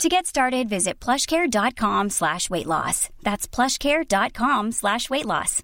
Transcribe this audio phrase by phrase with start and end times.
[0.00, 3.08] To get started, visit plushcare.com slash weight loss.
[3.22, 5.62] That's plushcare.com slash weight loss.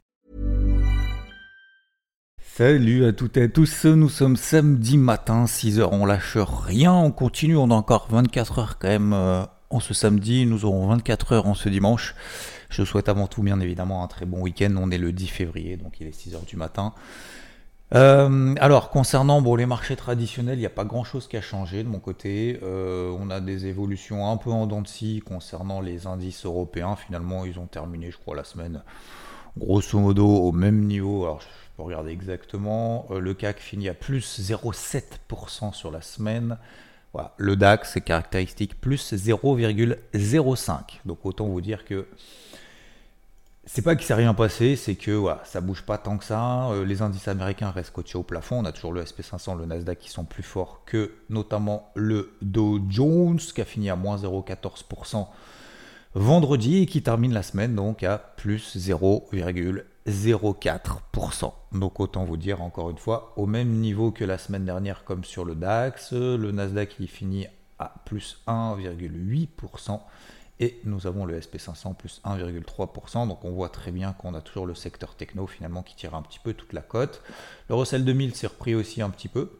[2.40, 7.12] Salut à toutes et à tous, nous sommes samedi matin, 6h, on lâche rien, on
[7.12, 11.32] continue, on a encore 24 heures quand même euh, en ce samedi, nous aurons 24
[11.32, 12.16] heures en ce dimanche.
[12.68, 15.76] Je souhaite avant tout bien évidemment un très bon week-end, on est le 10 février,
[15.76, 16.94] donc il est 6h du matin.
[17.94, 21.82] Euh, alors, concernant bon, les marchés traditionnels, il n'y a pas grand-chose qui a changé
[21.82, 22.60] de mon côté.
[22.62, 26.96] Euh, on a des évolutions un peu en dents de scie concernant les indices européens.
[26.96, 28.82] Finalement, ils ont terminé, je crois, la semaine
[29.56, 31.24] grosso modo au même niveau.
[31.24, 31.46] Alors, je
[31.76, 33.06] peux regarder exactement.
[33.10, 36.58] Euh, le CAC finit à plus 0,7% sur la semaine.
[37.14, 37.32] Voilà.
[37.38, 41.00] Le DAX, c'est caractéristique, plus 0,05.
[41.06, 42.06] Donc, autant vous dire que
[43.70, 46.70] c'est pas qu'il s'est rien passé, c'est que voilà, ça bouge pas tant que ça.
[46.70, 48.60] Euh, les indices américains restent coachés au plafond.
[48.60, 52.80] On a toujours le SP500, le Nasdaq qui sont plus forts que notamment le Dow
[52.88, 55.26] Jones qui a fini à moins 0,14%
[56.14, 61.52] vendredi et qui termine la semaine donc à plus 0,04%.
[61.72, 65.24] Donc autant vous dire encore une fois au même niveau que la semaine dernière comme
[65.24, 66.14] sur le DAX.
[66.14, 67.46] Le Nasdaq qui finit
[67.78, 70.00] à plus 1,8%.
[70.60, 73.28] Et nous avons le SP500 plus 1,3%.
[73.28, 76.22] Donc on voit très bien qu'on a toujours le secteur techno finalement qui tire un
[76.22, 77.22] petit peu toute la cote.
[77.68, 79.50] Le Russell 2000 s'est repris aussi un petit peu.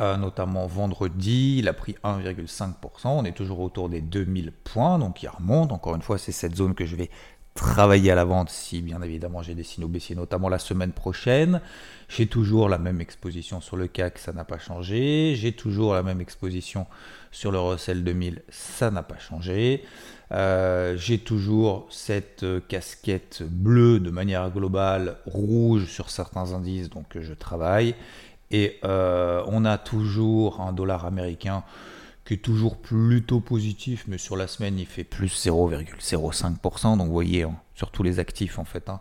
[0.00, 2.74] Euh, notamment vendredi, il a pris 1,5%.
[3.06, 5.72] On est toujours autour des 2000 points, donc il remonte.
[5.72, 7.10] Encore une fois, c'est cette zone que je vais
[7.56, 11.60] travailler à la vente si bien évidemment j'ai des signaux baissiers, notamment la semaine prochaine.
[12.08, 15.34] J'ai toujours la même exposition sur le CAC, ça n'a pas changé.
[15.34, 16.86] J'ai toujours la même exposition
[17.32, 19.84] sur le Russell 2000, ça n'a pas changé.
[20.32, 27.18] Euh, j'ai toujours cette euh, casquette bleue de manière globale, rouge sur certains indices, donc
[27.18, 27.94] je travaille.
[28.50, 31.64] Et euh, on a toujours un dollar américain
[32.26, 36.98] qui est toujours plutôt positif, mais sur la semaine il fait plus 0,05%.
[36.98, 39.00] Donc vous voyez, sur tous les actifs en fait, hein,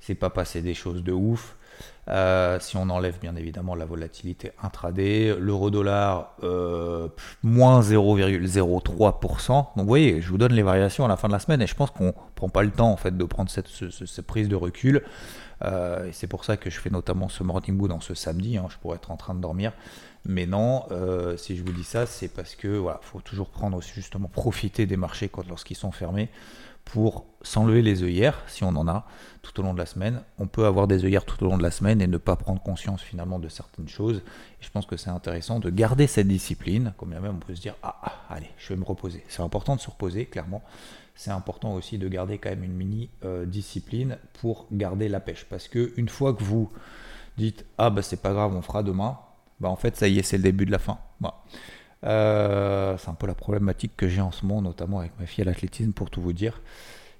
[0.00, 1.56] c'est pas passé des choses de ouf.
[2.08, 7.08] Euh, si on enlève bien évidemment la volatilité intraday, l'euro-dollar euh,
[7.42, 9.48] moins 0,03%.
[9.48, 11.66] Donc vous voyez, je vous donne les variations à la fin de la semaine et
[11.66, 13.68] je pense qu'on prend pas le temps en fait de prendre cette,
[14.26, 15.02] prise de recul.
[15.64, 18.56] Euh, et c'est pour ça que je fais notamment ce morning mood dans ce samedi.
[18.56, 19.72] Hein, je pourrais être en train de dormir.
[20.26, 20.84] Mais non,
[21.36, 24.96] si je vous dis ça, c'est parce que voilà, faut toujours prendre justement profiter des
[24.96, 26.28] marchés quand lorsqu'ils sont fermés
[26.86, 29.06] pour s'enlever les œillères, si on en a,
[29.42, 30.22] tout au long de la semaine.
[30.38, 32.62] On peut avoir des œillères tout au long de la semaine et ne pas prendre
[32.62, 34.18] conscience finalement de certaines choses.
[34.18, 37.60] Et je pense que c'est intéressant de garder cette discipline, comme même on peut se
[37.60, 39.24] dire, ah, ah, allez, je vais me reposer.
[39.28, 40.62] C'est important de se reposer, clairement.
[41.16, 45.44] C'est important aussi de garder quand même une mini euh, discipline pour garder la pêche.
[45.50, 46.70] Parce que une fois que vous
[47.36, 49.18] dites, ah bah c'est pas grave, on fera demain,
[49.60, 50.98] bah en fait ça y est, c'est le début de la fin.
[52.04, 55.42] Euh, c'est un peu la problématique que j'ai en ce moment, notamment avec ma fille
[55.42, 56.60] à l'athlétisme, pour tout vous dire,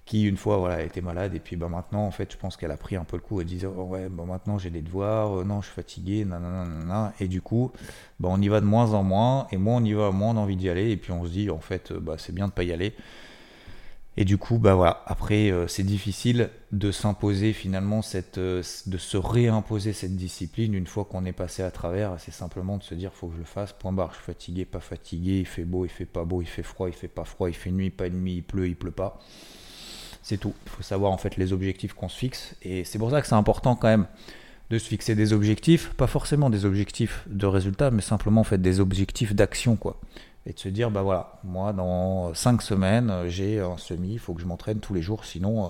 [0.04, 2.70] qui une fois voilà, était malade, et puis bah, maintenant, en fait, je pense qu'elle
[2.70, 5.40] a pris un peu le coup, elle disait, oh, ouais, bah, maintenant j'ai des devoirs,
[5.40, 7.72] euh, non, je suis fatigué, nanana, et du coup,
[8.20, 10.36] bah, on y va de moins en moins, et moins on y va, moins on
[10.36, 12.52] a envie d'y aller, et puis on se dit, en fait, bah, c'est bien de
[12.52, 12.94] pas y aller.
[14.18, 18.96] Et du coup, bah voilà, après, euh, c'est difficile de s'imposer finalement, cette, euh, de
[18.96, 22.14] se réimposer cette discipline une fois qu'on est passé à travers.
[22.18, 24.64] C'est simplement de se dire, faut que je le fasse, point barre, je suis fatigué,
[24.64, 27.24] pas fatigué, il fait beau, il fait pas beau, il fait froid, il fait pas
[27.24, 29.20] froid, il fait nuit, pas nuit, il pleut, il pleut pas.
[30.22, 30.54] C'est tout.
[30.64, 32.56] Il faut savoir en fait les objectifs qu'on se fixe.
[32.62, 34.06] Et c'est pour ça que c'est important quand même
[34.70, 38.80] de se fixer des objectifs, pas forcément des objectifs de résultats, mais simplement en des
[38.80, 40.00] objectifs d'action quoi.
[40.44, 44.32] Et de se dire bah voilà moi dans 5 semaines j'ai un semi il faut
[44.32, 45.68] que je m'entraîne tous les jours sinon euh,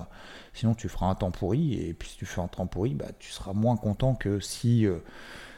[0.53, 3.07] sinon tu feras un temps pourri et puis si tu fais un temps pourri bah
[3.17, 4.97] tu seras moins content que si euh,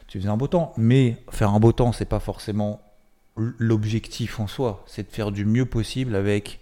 [0.06, 0.72] tu faisais un beau temps.
[0.78, 2.80] Mais faire un beau temps c'est pas forcément
[3.36, 4.82] l'objectif en soi.
[4.86, 6.60] C'est de faire du mieux possible avec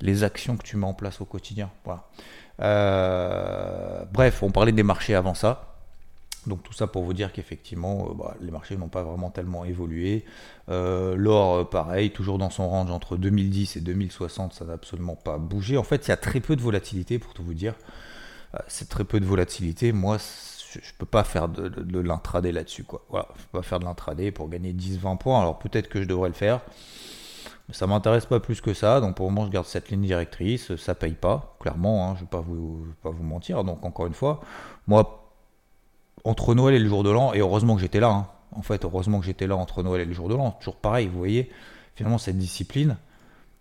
[0.00, 1.70] les actions que tu mets en place au quotidien.
[1.84, 2.08] Voilà.
[2.60, 5.69] Euh, bref on parlait des marchés avant ça
[6.46, 9.64] donc tout ça pour vous dire qu'effectivement, euh, bah, les marchés n'ont pas vraiment tellement
[9.64, 10.24] évolué.
[10.68, 15.16] Euh, l'or, euh, pareil, toujours dans son range entre 2010 et 2060, ça n'a absolument
[15.16, 15.76] pas bougé.
[15.76, 17.74] En fait, il y a très peu de volatilité, pour tout vous dire.
[18.68, 19.92] c'est très peu de volatilité.
[19.92, 20.18] Moi,
[20.72, 22.84] je ne peux pas faire de, l'intraday là-dessus.
[23.10, 25.40] Voilà, je peux pas faire de l'intraday pour gagner 10-20 points.
[25.40, 26.60] Alors peut-être que je devrais le faire.
[27.72, 30.74] Ça m'intéresse pas plus que ça, donc pour le moment je garde cette ligne directrice,
[30.74, 33.62] ça paye pas, clairement, hein, je vous, vais pas vous mentir.
[33.62, 34.40] Donc encore une fois,
[34.88, 35.19] moi,
[36.24, 38.84] entre Noël et le jour de l'an, et heureusement que j'étais là, hein, en fait,
[38.84, 41.50] heureusement que j'étais là entre Noël et le jour de l'an, toujours pareil, vous voyez,
[41.94, 42.96] finalement cette discipline,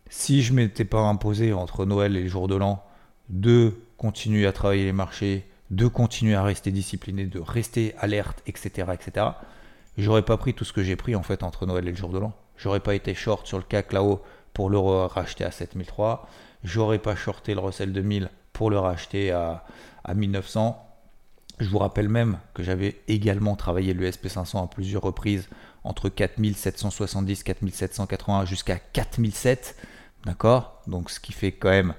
[0.09, 2.83] si je m'étais pas imposé entre Noël et le jour de l'an
[3.29, 8.87] de continuer à travailler les marchés, de continuer à rester discipliné, de rester alerte, etc.,
[8.93, 9.27] etc.,
[9.97, 12.09] j'aurais pas pris tout ce que j'ai pris en fait entre Noël et le jour
[12.09, 12.33] de l'an.
[12.57, 14.21] J'aurais pas été short sur le CAC là-haut
[14.53, 16.27] pour le racheter à 7003.
[16.63, 19.63] J'aurais pas shorté le Russell 2000 pour le racheter à,
[20.03, 20.88] à 1900.
[21.59, 25.49] Je vous rappelle même que j'avais également travaillé le SP500 à plusieurs reprises
[25.83, 29.75] entre 4770, 4780 jusqu'à 4007.
[30.25, 30.81] D'accord?
[30.87, 31.93] Donc ce qui fait quand même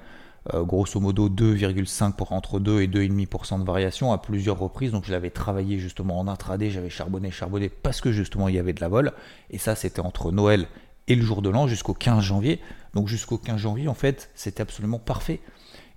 [0.55, 4.93] euh, grosso modo 2,5 pour entre 2 et 2,5% de variation à plusieurs reprises.
[4.93, 8.59] Donc je l'avais travaillé justement en intraday, j'avais charbonné, charbonné parce que justement il y
[8.59, 9.13] avait de la vol.
[9.51, 10.69] Et ça c'était entre Noël
[11.07, 12.61] et le jour de l'an jusqu'au 15 janvier.
[12.95, 15.41] Donc jusqu'au 15 janvier en fait c'était absolument parfait.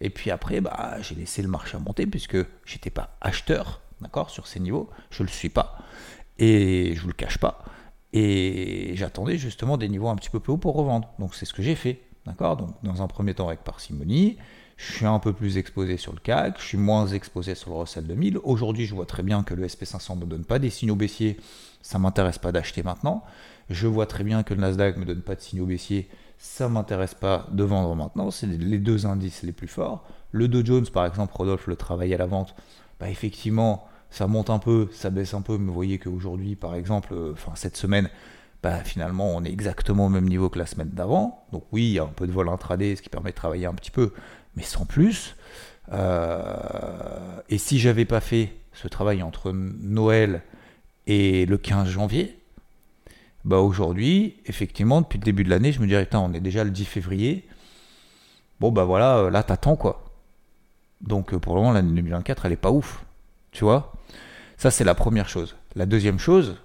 [0.03, 4.45] Et puis après bah, j'ai laissé le marché monter puisque j'étais pas acheteur, d'accord, sur
[4.45, 4.89] ces niveaux.
[5.09, 5.79] Je le suis pas.
[6.38, 7.63] Et je vous le cache pas.
[8.11, 11.09] Et j'attendais justement des niveaux un petit peu plus hauts pour revendre.
[11.19, 12.01] Donc c'est ce que j'ai fait.
[12.25, 14.38] D'accord Donc, dans un premier temps, avec parcimonie,
[14.77, 17.77] je suis un peu plus exposé sur le CAC, je suis moins exposé sur le
[17.77, 18.39] Russell 2000.
[18.44, 21.38] Aujourd'hui, je vois très bien que le SP500 ne me donne pas des signaux baissiers,
[21.81, 23.23] ça ne m'intéresse pas d'acheter maintenant.
[23.69, 26.09] Je vois très bien que le Nasdaq ne me donne pas de signaux baissiers,
[26.43, 28.29] ça m'intéresse pas de vendre maintenant.
[28.29, 30.05] C'est les deux indices les plus forts.
[30.33, 32.53] Le Dow Jones, par exemple, Rodolphe le travail à la vente,
[32.99, 36.75] bah effectivement, ça monte un peu, ça baisse un peu, mais vous voyez qu'aujourd'hui, par
[36.75, 38.09] exemple, euh, enfin cette semaine,
[38.61, 41.45] bah, finalement on est exactement au même niveau que la semaine d'avant.
[41.53, 43.65] Donc oui, il y a un peu de vol intraday, ce qui permet de travailler
[43.65, 44.11] un petit peu,
[44.57, 45.37] mais sans plus.
[45.93, 50.41] Euh, et si j'avais pas fait ce travail entre Noël
[51.07, 52.42] et le 15 janvier,
[53.45, 56.71] bah aujourd'hui, effectivement, depuis le début de l'année, je me dirais, on est déjà le
[56.71, 57.45] 10 février.
[58.59, 60.05] Bon, bah voilà, euh, là, t'attends quoi.
[61.01, 63.03] Donc euh, pour le moment, l'année 2024, elle est pas ouf.
[63.51, 63.93] Tu vois?
[64.57, 65.57] Ça, c'est la première chose.
[65.75, 66.55] La deuxième chose,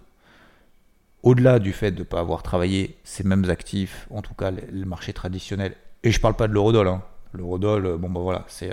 [1.25, 4.85] au-delà du fait de ne pas avoir travaillé ces mêmes actifs, en tout cas le
[4.85, 7.03] marché traditionnel, et je parle pas de l'eurodoll, hein.
[7.33, 8.71] l'eurodoll, euh, bon ben voilà, c'est,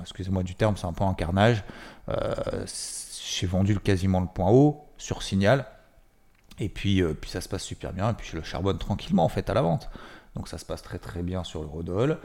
[0.00, 1.62] excusez-moi du terme, c'est un peu un carnage.
[3.30, 5.66] J'ai vendu quasiment le point haut sur signal,
[6.60, 9.28] et puis, puis ça se passe super bien, et puis je le charbonne tranquillement en
[9.28, 9.88] fait à la vente.
[10.36, 12.18] Donc ça se passe très très bien sur l'eurodoll.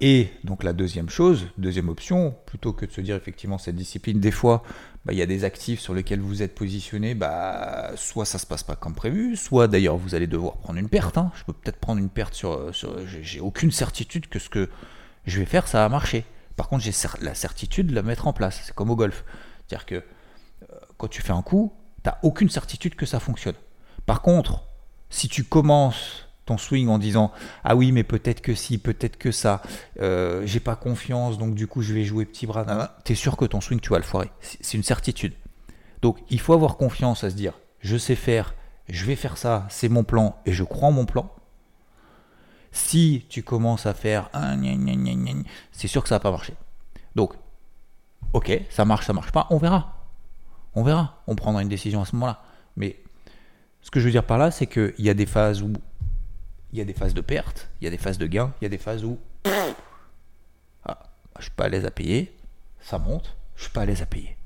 [0.00, 4.18] et donc la deuxième chose, deuxième option, plutôt que de se dire effectivement cette discipline,
[4.18, 4.62] des fois
[5.04, 8.46] bah, il y a des actifs sur lesquels vous êtes positionné, bah, soit ça se
[8.46, 11.18] passe pas comme prévu, soit d'ailleurs vous allez devoir prendre une perte.
[11.18, 11.32] Hein.
[11.34, 12.72] Je peux peut-être prendre une perte sur.
[12.74, 14.68] sur j'ai aucune certitude que ce que
[15.26, 16.24] je vais faire, ça va marcher.
[16.56, 18.60] Par contre, j'ai la certitude de la mettre en place.
[18.64, 19.24] C'est comme au golf.
[19.66, 23.54] C'est-à-dire que euh, quand tu fais un coup, tu n'as aucune certitude que ça fonctionne.
[24.06, 24.64] Par contre,
[25.10, 27.30] si tu commences ton swing en disant
[27.64, 29.62] ah oui mais peut-être que si peut-être que ça
[30.00, 32.64] euh, j'ai pas confiance donc du coup je vais jouer petit bras
[33.04, 34.30] t'es sûr que ton swing tu vas le foirer.
[34.40, 35.34] C'est une certitude.
[36.00, 38.54] Donc il faut avoir confiance à se dire je sais faire
[38.88, 41.32] je vais faire ça c'est mon plan et je crois en mon plan
[42.72, 44.30] si tu commences à faire
[45.70, 46.54] c'est sûr que ça va pas marcher.
[47.14, 47.34] Donc
[48.32, 50.01] ok ça marche ça marche pas on verra
[50.74, 52.42] on verra on prendra une décision à ce moment là
[52.76, 52.98] mais
[53.82, 55.72] ce que je veux dire par là c'est qu'il y a des phases où
[56.72, 58.64] il y a des phases de perte, il y a des phases de gain, il
[58.64, 59.18] y a des phases où
[60.84, 60.98] ah,
[61.38, 62.34] je suis pas à l'aise à payer,
[62.80, 64.36] ça monte, je suis pas à l'aise à payer.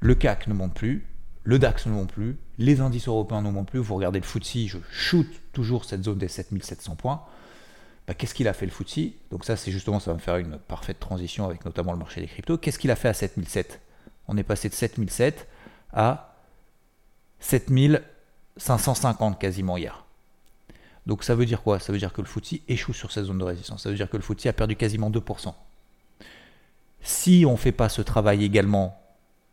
[0.00, 1.06] Le CAC ne monte plus,
[1.44, 3.78] le DAX ne monte plus, les indices européens ne montent plus.
[3.78, 7.22] Vous regardez le FTSE, je shoot toujours cette zone des 7700 points.
[8.06, 10.36] Bah, qu'est-ce qu'il a fait le FTSE Donc ça, c'est justement, ça va me faire
[10.36, 12.58] une parfaite transition avec notamment le marché des cryptos.
[12.58, 13.80] Qu'est-ce qu'il a fait à 7007
[14.28, 15.48] On est passé de 7007
[15.92, 16.34] à
[17.40, 20.04] 7550 quasiment hier.
[21.06, 21.78] Donc ça veut dire quoi?
[21.78, 23.82] Ça veut dire que le FTSE échoue sur cette zone de résistance.
[23.82, 25.54] Ça veut dire que le FTSE a perdu quasiment 2%.
[27.00, 29.00] Si on ne fait pas ce travail également,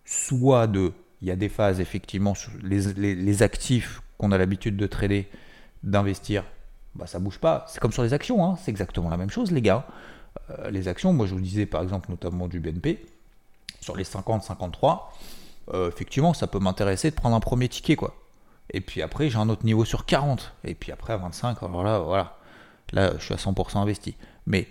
[0.03, 0.91] soit de,
[1.21, 5.29] il y a des phases effectivement les, actifs qu'on a l'habitude de trader,
[5.83, 6.43] d'investir,
[6.95, 7.65] bah ça bouge pas.
[7.69, 8.57] C'est comme sur les actions, hein.
[8.61, 9.87] c'est exactement la même chose les gars.
[10.49, 13.05] Euh, les actions, moi je vous disais par exemple notamment du BNP,
[13.85, 15.03] sur les 50-53,
[15.73, 18.15] euh, effectivement ça peut m'intéresser de prendre un premier ticket quoi.
[18.71, 20.53] Et puis après, j'ai un autre niveau sur 40.
[20.63, 22.37] Et puis après, à 25, alors là, voilà.
[22.93, 24.15] Là, je suis à 100% investi.
[24.47, 24.67] Mais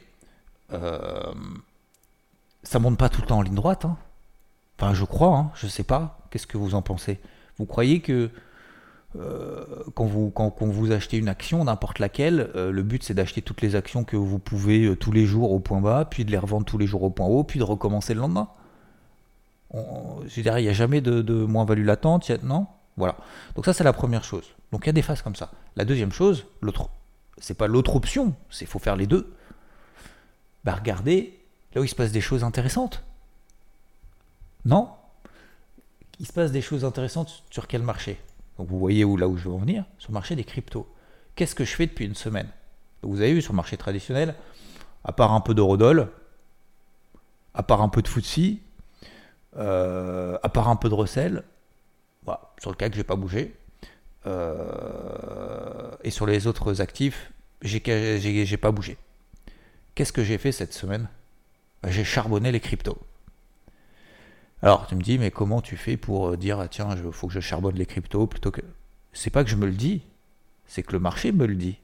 [0.73, 1.33] euh,
[2.62, 3.85] ça monte pas tout le temps en ligne droite.
[3.85, 3.97] Hein.
[4.78, 6.18] Enfin, je crois, hein, je sais pas.
[6.30, 7.21] Qu'est-ce que vous en pensez?
[7.59, 8.30] Vous croyez que
[9.16, 13.76] euh, quand, vous, achetez une action, n'importe laquelle, euh, le but c'est d'acheter toutes les
[13.76, 16.78] actions que vous pouvez tous les jours au point bas, puis de les revendre tous
[16.78, 18.49] les jours au point haut, puis de recommencer le lendemain?
[20.37, 22.66] Il n'y a jamais de, moins-value latente, non?
[22.97, 23.16] Voilà.
[23.57, 24.45] Donc ça, c'est la première chose.
[24.71, 25.50] Donc il y a des phases comme ça.
[25.76, 26.88] La deuxième chose, l'autre
[27.38, 29.35] c'est pas l'autre option, c'est faut faire les deux.
[30.64, 31.38] Bah regardez
[31.75, 33.02] là où il se passe des choses intéressantes.
[34.64, 34.90] Non?
[36.21, 38.21] Il se passe des choses intéressantes sur quel marché?
[38.59, 40.88] Donc vous voyez où là où je veux en venir Sur le marché des cryptos.
[41.35, 42.49] Qu'est-ce que je fais depuis une semaine?
[43.02, 44.35] Vous avez vu sur le marché traditionnel,
[45.02, 45.62] à part un peu de
[47.52, 48.61] à part un peu de Footsie,
[49.56, 51.44] euh, à part un peu de recel,
[52.58, 53.54] sur le CAC, je n'ai pas bougé.
[54.26, 57.32] Euh, et sur les autres actifs,
[57.62, 58.96] j'ai pas bougé.
[59.94, 61.08] Qu'est-ce que j'ai fait cette semaine?
[61.82, 62.99] Bah, J'ai charbonné les cryptos.
[64.62, 67.26] Alors tu me dis, mais comment tu fais pour euh, dire, ah, tiens, il faut
[67.26, 68.62] que je charbonne les cryptos plutôt que...
[69.12, 70.02] C'est pas que je me le dis,
[70.66, 71.78] c'est que le marché me le dit.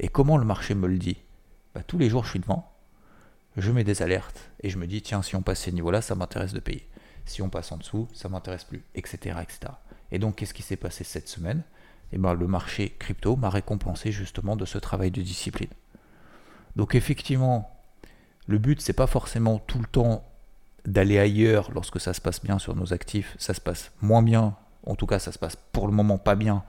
[0.00, 1.16] Et comment le marché me le dit?
[1.74, 2.72] Bah, Tous les jours, je suis devant,
[3.56, 6.16] je mets des alertes et je me dis, tiens, si on passe ces niveaux-là, ça
[6.16, 6.88] m'intéresse de payer.
[7.26, 9.38] Si on passe en dessous, ça m'intéresse plus, etc..
[10.10, 11.62] Et donc, qu'est-ce qui s'est passé cette semaine?
[12.12, 15.70] Eh ben, le marché crypto m'a récompensé justement de ce travail de discipline.
[16.76, 17.70] Donc, effectivement,
[18.46, 20.24] le but, c'est pas forcément tout le temps
[20.84, 23.34] d'aller ailleurs lorsque ça se passe bien sur nos actifs.
[23.38, 24.54] Ça se passe moins bien,
[24.86, 26.62] en tout cas, ça se passe pour le moment pas bien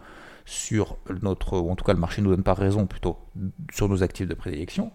[0.45, 3.17] sur notre, en tout cas, le marché ne nous donne pas raison plutôt
[3.74, 4.91] sur nos actifs de prédilection.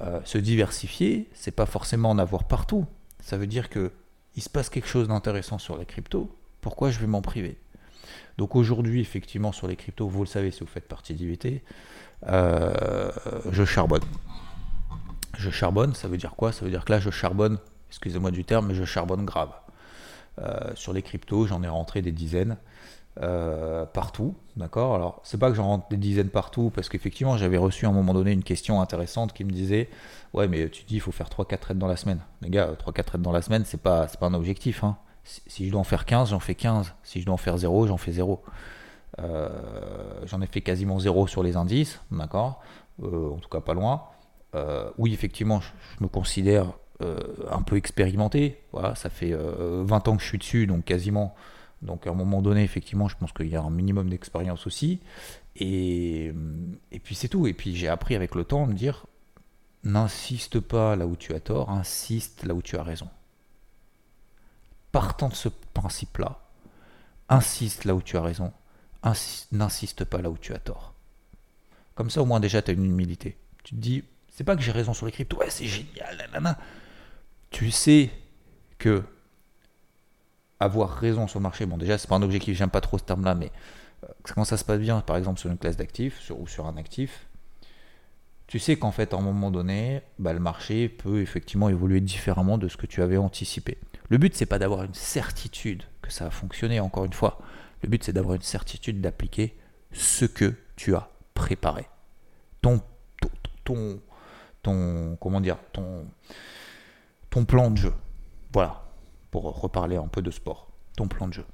[0.00, 2.86] Euh, se diversifier, c'est pas forcément en avoir partout.
[3.20, 3.92] Ça veut dire que
[4.36, 7.58] il se passe quelque chose d'intéressant sur les cryptos, pourquoi je vais m'en priver?
[8.38, 11.62] Donc aujourd'hui, effectivement, sur les cryptos, vous le savez si vous faites partie d'IVT,
[12.28, 13.10] euh,
[13.50, 14.02] je charbonne.
[15.38, 16.52] Je charbonne, ça veut dire quoi?
[16.52, 19.52] Ça veut dire que là, je charbonne, excusez-moi du terme, mais je charbonne grave.
[20.38, 22.56] Euh, sur les cryptos, j'en ai rentré des dizaines.
[23.22, 24.94] Euh, partout, d'accord?
[24.94, 27.92] Alors, c'est pas que j'en rentre des dizaines partout, parce qu'effectivement, j'avais reçu à un
[27.92, 29.88] moment donné une question intéressante qui me disait
[30.34, 32.20] Ouais, mais tu dis, il faut faire 3-4 trades dans la semaine.
[32.42, 34.84] Les gars, 3-4 trades dans la semaine, c'est pas, pas un objectif.
[34.84, 34.98] Hein.
[35.24, 36.94] Si, je dois en faire 15, j'en fais 15.
[37.04, 38.42] Si je dois en faire 0, j'en fais 0.
[39.18, 39.48] Euh,
[40.26, 42.60] j'en ai fait quasiment 0 sur les indices, d'accord?
[43.02, 44.02] Euh, En tout cas, pas loin.
[44.98, 45.68] oui, effectivement, je,
[46.00, 48.62] me considère un peu expérimenté.
[48.72, 51.34] Voilà, ça fait 20 ans que je suis dessus, donc quasiment
[51.82, 55.00] donc à un moment donné, effectivement, je pense qu'il y a un minimum d'expérience aussi.
[55.56, 56.32] Et,
[56.92, 57.46] et puis c'est tout.
[57.46, 59.06] Et puis j'ai appris avec le temps de dire,
[59.84, 63.08] n'insiste pas là où tu as tort, insiste là où tu as raison.
[64.92, 66.40] Partant de ce principe-là,
[67.28, 68.52] insiste là où tu as raison,
[69.52, 70.94] n'insiste pas là où tu as tort.
[71.94, 73.36] Comme ça, au moins déjà, tu as une humilité.
[73.62, 76.58] Tu te dis, c'est pas que j'ai raison sur les cryptos, ouais, c'est génial, nanana.
[77.50, 78.10] Tu sais
[78.78, 79.02] que
[80.60, 83.04] avoir raison sur le marché, bon déjà c'est pas un objectif, j'aime pas trop ce
[83.04, 83.52] terme-là, mais
[84.04, 86.76] euh, quand ça se passe bien, par exemple sur une classe d'actifs ou sur un
[86.76, 87.26] actif,
[88.46, 92.58] tu sais qu'en fait à un moment donné, bah, le marché peut effectivement évoluer différemment
[92.58, 93.78] de ce que tu avais anticipé.
[94.08, 97.38] Le but c'est pas d'avoir une certitude que ça a fonctionné, encore une fois.
[97.82, 99.56] Le but c'est d'avoir une certitude d'appliquer
[99.92, 101.86] ce que tu as préparé.
[102.62, 102.80] Ton,
[103.20, 103.30] ton,
[103.64, 104.00] ton,
[104.62, 106.06] ton comment dire, ton,
[107.30, 107.92] ton plan de jeu.
[108.52, 108.85] Voilà,
[109.40, 111.44] reparler un peu de sport, ton plan de jeu.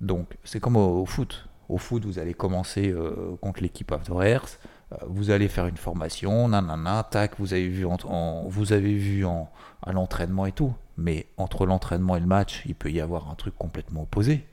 [0.00, 1.48] Donc, c'est comme au, foot.
[1.68, 4.58] Au foot, vous allez commencer euh, contre l'équipe adverse,
[4.92, 9.24] euh, vous allez faire une formation, nanana, tac, vous avez vu, en, vous avez vu
[9.24, 9.50] en,
[9.82, 10.74] à l'entraînement et tout.
[10.96, 14.44] Mais entre l'entraînement et le match, il peut y avoir un truc complètement opposé.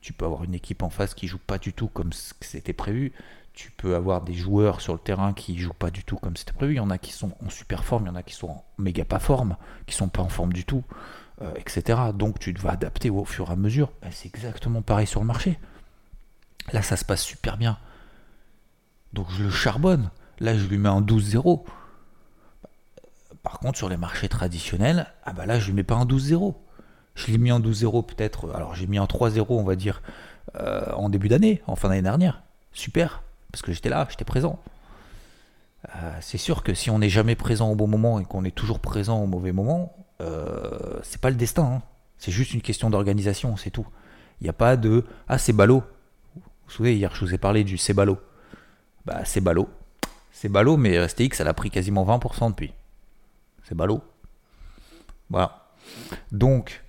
[0.00, 3.12] Tu peux avoir une équipe en face qui joue pas du tout comme c'était prévu.
[3.52, 6.52] Tu peux avoir des joueurs sur le terrain qui jouent pas du tout comme c'était
[6.52, 6.74] prévu.
[6.74, 8.48] Il y en a qui sont en super forme, il y en a qui sont
[8.48, 10.84] en méga pas forme, qui sont pas en forme du tout.
[11.40, 12.00] Euh, etc.
[12.14, 13.92] Donc tu vas adapter au fur et à mesure.
[14.10, 15.58] C'est exactement pareil sur le marché.
[16.72, 17.78] Là, ça se passe super bien.
[19.12, 20.10] Donc je le charbonne.
[20.40, 21.64] Là, je lui mets un 12-0.
[23.44, 26.56] Par contre, sur les marchés traditionnels, ah bah là, je lui mets pas un 12-0.
[27.14, 28.52] Je l'ai mis en 12-0 peut-être.
[28.52, 30.02] Alors j'ai mis un 3-0, on va dire,
[30.56, 32.42] euh, en début d'année, en fin d'année dernière.
[32.72, 34.58] Super, parce que j'étais là, j'étais présent.
[35.94, 38.54] Euh, c'est sûr que si on n'est jamais présent au bon moment et qu'on est
[38.54, 41.64] toujours présent au mauvais moment, euh, c'est pas le destin.
[41.64, 41.82] Hein.
[42.18, 43.86] C'est juste une question d'organisation, c'est tout.
[44.40, 45.82] Il n'y a pas de Ah, c'est ballot.
[46.34, 48.18] Vous vous souvenez, hier, je vous ai parlé du c'est ballot.
[49.04, 49.68] Bah, c'est ballot.
[50.32, 52.72] C'est ballot, mais STX, elle a pris quasiment 20% depuis.
[53.64, 54.02] C'est ballot.
[55.30, 55.72] Voilà.
[56.30, 56.84] Donc,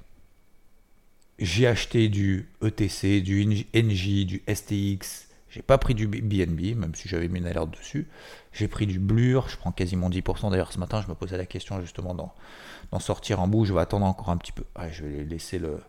[1.40, 5.29] j'ai acheté du ETC, du NJ, du STX.
[5.62, 8.08] Pas pris du BNB, même si j'avais mis une alerte dessus.
[8.54, 10.52] J'ai pris du Blur, je prends quasiment 10%.
[10.52, 13.66] D'ailleurs, ce matin, je me posais la question justement d'en sortir un bout.
[13.66, 14.64] Je vais attendre encore un petit peu.
[14.92, 15.80] je vais laisser le.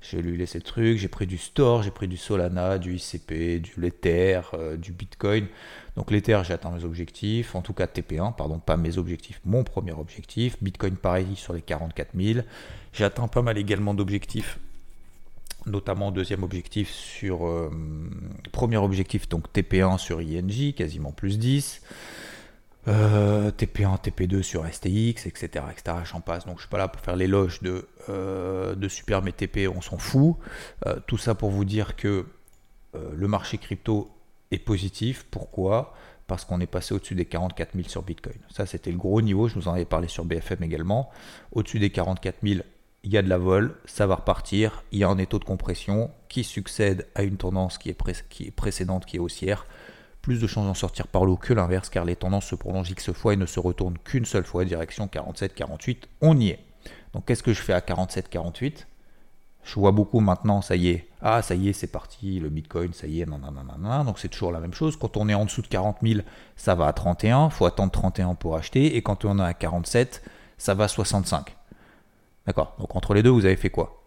[0.00, 0.98] Je vais lui laisser le truc.
[0.98, 5.46] J'ai pris du Store, j'ai pris du Solana, du ICP, du Lether, euh, du Bitcoin.
[5.94, 7.54] Donc l'Ether, j'ai atteint mes objectifs.
[7.54, 10.56] En tout cas, TP1, pardon, pas mes objectifs, mon premier objectif.
[10.60, 12.40] Bitcoin, pareil, sur les 44 000.
[12.92, 14.58] J'ai atteint pas mal également d'objectifs
[15.66, 17.70] notamment deuxième objectif sur euh,
[18.52, 21.82] premier objectif donc TP1 sur INJ quasiment plus 10
[22.84, 26.46] TP1 TP2 sur STX etc etc j'en passe.
[26.46, 29.80] Donc je suis pas là pour faire l'éloge de, euh, de super mais TP on
[29.80, 30.36] s'en fout.
[30.86, 32.26] Euh, tout ça pour vous dire que
[33.14, 34.10] le marché crypto
[34.50, 35.24] est positif.
[35.30, 35.94] Pourquoi?
[36.26, 38.36] Parce qu'on est passé au-dessus des 44 000 sur Bitcoin.
[38.50, 39.46] Ça c'était le gros niveau.
[39.46, 41.08] Je vous en avais parlé sur BFM également.
[41.52, 42.62] Au-dessus des 44 000
[43.04, 45.44] il y a de la vol, ça va repartir, il y a un étau de
[45.44, 49.66] compression qui succède à une tendance qui est, précédente, qui est haussière.
[50.20, 53.10] Plus de chances d'en sortir par l'eau que l'inverse, car les tendances se prolongent X
[53.12, 56.60] fois et ne se retournent qu'une seule fois, direction 47-48, on y est.
[57.12, 58.86] Donc qu'est-ce que je fais à 47-48
[59.64, 62.92] Je vois beaucoup maintenant, ça y est, ah ça y est, c'est parti, le Bitcoin,
[62.92, 63.40] ça y est, non,
[64.04, 64.96] donc c'est toujours la même chose.
[64.96, 66.20] Quand on est en dessous de 40 000,
[66.54, 69.54] ça va à 31, il faut attendre 31 pour acheter, et quand on est à
[69.54, 70.22] 47,
[70.56, 71.56] ça va à 65.
[72.46, 72.74] D'accord.
[72.78, 74.02] Donc entre les deux, vous avez fait quoi?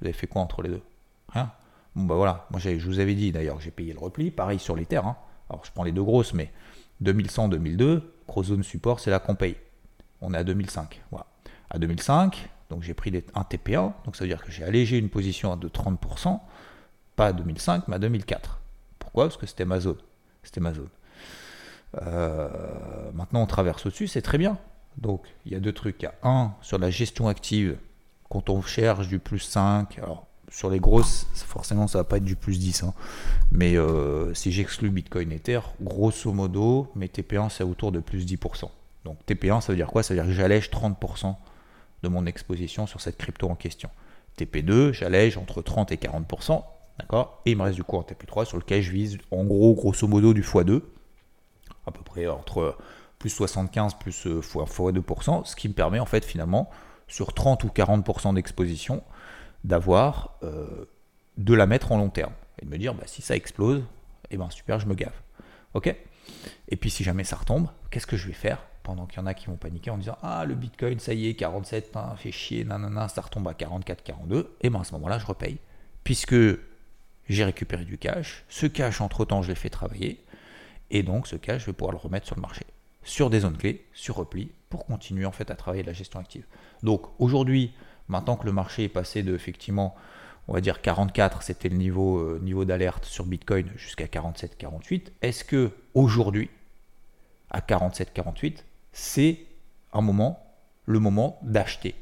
[0.00, 0.82] Vous avez fait quoi entre les deux?
[1.32, 1.52] Rien
[1.94, 4.58] Bon bah voilà, moi je vous avais dit d'ailleurs que j'ai payé le repli, pareil
[4.58, 5.06] sur les terres.
[5.06, 5.16] Hein.
[5.50, 6.52] Alors je prends les deux grosses, mais
[7.00, 9.56] 2100, 2002, grosse zone support, c'est là qu'on paye.
[10.20, 11.02] On est à 2005.
[11.10, 11.26] Voilà.
[11.70, 15.08] À 2005, donc j'ai pris un TPA, donc ça veut dire que j'ai allégé une
[15.08, 16.38] position de 30%,
[17.16, 18.60] pas à 2005, mais à 2004.
[18.98, 19.24] Pourquoi?
[19.24, 19.98] Parce que c'était ma zone.
[20.42, 20.90] C'était ma zone.
[22.02, 22.48] Euh,
[23.14, 24.58] maintenant on traverse au-dessus, c'est très bien.
[24.98, 25.96] Donc, il y a deux trucs.
[26.00, 27.78] Il y a un, sur la gestion active,
[28.28, 32.24] quand on cherche du plus 5, alors sur les grosses, forcément, ça va pas être
[32.24, 32.82] du plus 10.
[32.82, 32.94] Hein.
[33.52, 38.70] mais euh, si j'exclus Bitcoin Ether, grosso modo, mes TP1, c'est autour de plus 10%.
[39.04, 40.02] Donc, TP1, ça veut dire quoi?
[40.02, 41.36] Ça veut dire que j'allège 30%
[42.02, 43.90] de mon exposition sur cette crypto en question.
[44.38, 46.62] TP2, j'allège entre 30 et 40%.
[46.98, 47.40] D'accord?
[47.46, 50.06] Et il me reste du coup un TP3 sur lequel je vise en gros, grosso
[50.06, 50.82] modo, du x2.
[51.86, 52.76] À peu près entre
[53.18, 56.70] plus 75 plus euh, fois, fois 2%, ce qui me permet en fait finalement
[57.08, 59.02] sur 30 ou 40% d'exposition
[59.64, 60.84] d'avoir euh,
[61.36, 63.80] de la mettre en long terme et de me dire bah, si ça explose,
[64.30, 65.14] et eh ben super, je me gave.
[65.74, 65.94] Ok?
[66.68, 69.26] Et puis si jamais ça retombe, qu'est-ce que je vais faire pendant qu'il y en
[69.26, 72.32] a qui vont paniquer en disant ah le Bitcoin ça y est 47 hein, fait
[72.32, 75.58] chier nanana ça retombe à 44 42 et ben à ce moment-là je repaye.
[76.04, 76.36] Puisque
[77.28, 80.24] j'ai récupéré du cash, ce cash entre temps je l'ai fait travailler.
[80.90, 82.64] Et donc ce cash je vais pouvoir le remettre sur le marché
[83.08, 86.44] sur des zones clés, sur repli, pour continuer en fait à travailler la gestion active.
[86.82, 87.72] Donc aujourd'hui,
[88.08, 89.94] maintenant que le marché est passé de effectivement,
[90.46, 95.12] on va dire 44, c'était le niveau, euh, niveau d'alerte sur Bitcoin jusqu'à 47, 48,
[95.22, 96.50] est-ce que aujourd'hui,
[97.50, 99.40] à 47, 48, c'est
[99.94, 100.46] un moment,
[100.84, 101.94] le moment d'acheter?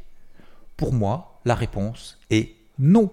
[0.76, 3.12] Pour moi, la réponse est non.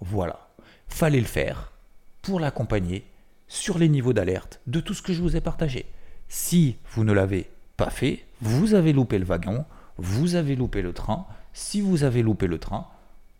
[0.00, 0.48] Voilà,
[0.88, 1.72] fallait le faire
[2.20, 3.06] pour l'accompagner
[3.48, 5.86] sur les niveaux d'alerte de tout ce que je vous ai partagé.
[6.28, 9.64] Si vous ne l'avez pas fait, vous avez loupé le wagon,
[9.96, 11.26] vous avez loupé le train.
[11.52, 12.86] Si vous avez loupé le train,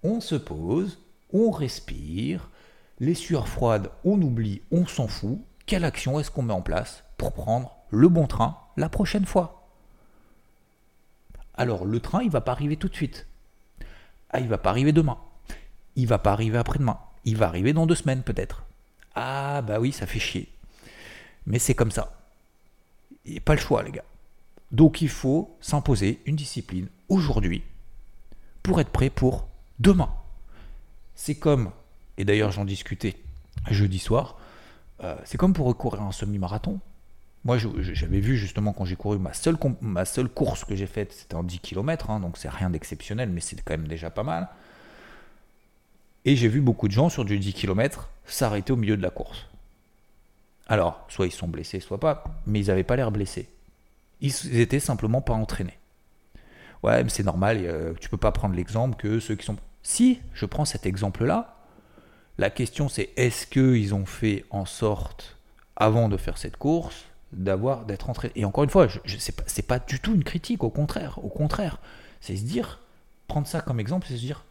[0.03, 0.99] on se pose,
[1.33, 2.51] on respire,
[3.01, 5.39] les sueurs froides, on oublie, on s'en fout.
[5.67, 9.69] Quelle action est-ce qu'on met en place pour prendre le bon train la prochaine fois?
[11.55, 13.27] Alors le train, il va pas arriver tout de suite.
[14.31, 15.19] Ah, il va pas arriver demain.
[15.97, 16.99] Il va pas arriver après-demain.
[17.25, 18.65] Il va arriver dans deux semaines peut-être.
[19.15, 20.49] Ah bah oui, ça fait chier.
[21.47, 22.18] Mais c'est comme ça.
[23.29, 24.05] Il n'y a pas le choix, les gars.
[24.73, 27.63] Donc il faut s'imposer une discipline aujourd'hui
[28.63, 30.11] pour être prêt pour demain.
[31.15, 31.71] C'est comme,
[32.17, 33.17] et d'ailleurs j'en discutais
[33.71, 34.39] jeudi soir,
[35.05, 36.81] euh, c'est comme pour recourir à un semi-marathon.
[37.45, 41.13] Moi j'avais vu justement quand j'ai couru ma seule, ma seule course que j'ai faite,
[41.13, 44.23] c'était en 10 km, hein, donc c'est rien d'exceptionnel, mais c'est quand même déjà pas
[44.23, 44.49] mal.
[46.25, 49.11] Et j'ai vu beaucoup de gens sur du 10 km s'arrêter au milieu de la
[49.11, 49.47] course.
[50.69, 53.49] Alors, soit ils sont blessés, soit pas, mais ils n'avaient pas l'air blessés.
[54.21, 55.79] Ils étaient simplement pas entraînés.
[56.83, 59.57] Ouais, mais c'est normal, tu peux pas prendre l'exemple que ceux qui sont.
[59.83, 61.57] Si je prends cet exemple-là,
[62.37, 65.37] la question c'est est-ce qu'ils ont fait en sorte,
[65.77, 68.33] avant de faire cette course, d'avoir d'être entraînés?
[68.37, 71.29] Et encore une fois, je, je c'est pas, du tout une critique, au contraire, au
[71.29, 71.81] contraire,
[72.21, 72.81] c'est se dire,
[73.27, 74.45] prendre ça comme exemple, c'est se dire,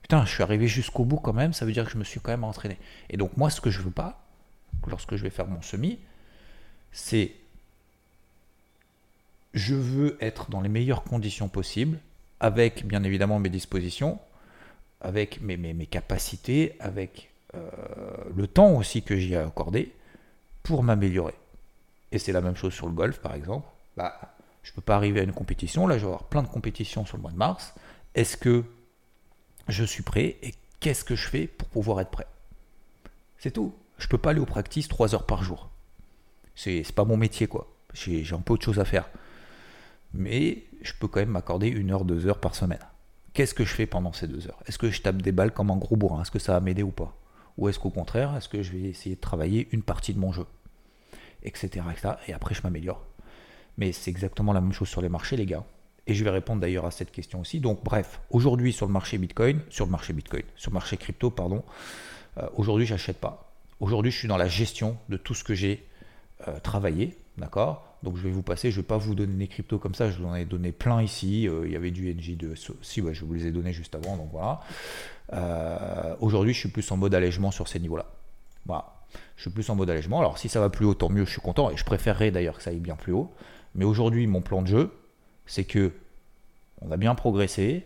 [0.00, 2.20] putain, je suis arrivé jusqu'au bout quand même, ça veut dire que je me suis
[2.20, 2.78] quand même entraîné.
[3.10, 4.24] Et donc moi, ce que je veux pas,
[4.90, 5.98] lorsque je vais faire mon semi,
[6.92, 7.32] c'est
[9.54, 11.98] je veux être dans les meilleures conditions possibles,
[12.40, 14.18] avec bien évidemment mes dispositions,
[15.00, 17.68] avec mes, capacités, avec euh,
[18.34, 19.92] le temps aussi que j'y ai accordé
[20.62, 21.34] pour m'améliorer.
[22.12, 23.66] Et c'est la même chose sur le golf par exemple.
[23.96, 24.18] Bah,
[24.62, 27.04] je ne peux pas arriver à une compétition, là je vais avoir plein de compétitions
[27.04, 27.74] sur le mois de mars.
[28.14, 28.64] Est-ce que
[29.68, 32.26] je suis prêt et qu'est-ce que je fais pour pouvoir être prêt?
[33.38, 35.70] C'est tout je peux pas aller au practice 3 heures par jour.
[36.54, 37.72] C'est pas mon métier, quoi.
[37.94, 39.08] J'ai un peu autre chose à faire.
[40.14, 42.80] Mais je peux quand même m'accorder une heure, deux heures par semaine.
[43.32, 44.58] Qu'est-ce que je fais pendant ces deux heures?
[44.66, 46.22] Est-ce que je tape des balles comme un gros bourrin?
[46.22, 47.16] Est-ce que ça va m'aider ou pas?
[47.56, 50.32] Ou est-ce qu'au contraire, est-ce que je vais essayer de travailler une partie de mon
[50.32, 50.46] jeu?
[51.42, 51.84] Etc.
[52.28, 53.02] et après, je m'améliore.
[53.78, 55.64] Mais c'est exactement la même chose sur les marchés, les gars.
[56.06, 57.60] Et je vais répondre d'ailleurs à cette question aussi.
[57.60, 61.30] Donc, bref, aujourd'hui sur le marché Bitcoin, sur le marché Bitcoin, sur le marché crypto,
[61.30, 61.64] pardon,
[62.38, 63.51] euh, aujourd'hui, j'achète pas.
[63.82, 65.84] Aujourd'hui, je suis dans la gestion de tout ce que j'ai
[66.46, 67.96] euh, travaillé, d'accord?
[68.04, 70.18] Donc, je vais vous passer, je vais pas vous donner des cryptos comme ça, je
[70.18, 71.48] vous en ai donné plein ici.
[71.48, 74.16] Euh, il y avait du NJ2, si, ouais, je vous les ai donnés juste avant,
[74.16, 74.60] donc voilà.
[76.20, 78.06] aujourd'hui, je suis plus en mode allègement sur ces niveaux-là.
[78.66, 78.84] Voilà.
[79.34, 80.20] Je suis plus en mode allègement.
[80.20, 81.68] Alors, si ça va plus haut, tant mieux, je suis content.
[81.72, 83.32] Et je préférerais d'ailleurs que ça aille bien plus haut.
[83.74, 84.92] Mais aujourd'hui, mon plan de jeu,
[85.46, 85.90] c'est que
[86.82, 87.84] on a bien progressé,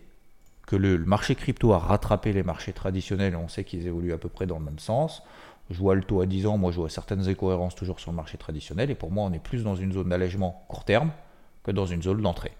[0.67, 4.29] que le, marché crypto a rattrapé les marchés traditionnels on sait qu'ils évoluent à peu
[4.29, 5.23] près dans le même sens.
[5.71, 8.17] Je vois le taux à 10 ans, moi je vois certaines incohérences toujours sur le
[8.17, 11.11] marché traditionnel et pour moi on est plus dans une zone d'allègement court terme
[11.65, 12.53] que dans une zone d'entrée.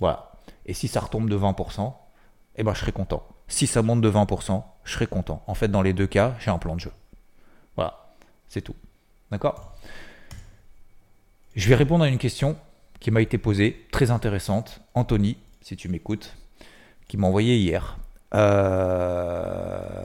[0.00, 0.32] Voilà.
[0.66, 1.92] Et si ça retombe de 20%,
[2.56, 3.26] eh ben je serai content.
[3.48, 5.42] Si ça monte de 20%, je serai content.
[5.46, 6.92] En fait, dans les deux cas, j'ai un plan de jeu.
[7.76, 8.06] Voilà,
[8.48, 8.76] c'est tout.
[9.30, 9.72] D'accord?
[11.56, 12.56] Je vais répondre à une question
[13.00, 14.80] qui m'a été posée, très intéressante.
[14.94, 16.34] Anthony, si tu m'écoutes,
[17.08, 17.98] qui m'a envoyé hier.
[18.34, 20.03] Euh,